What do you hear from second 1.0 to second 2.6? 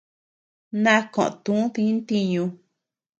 koʼö tu di ntiñu.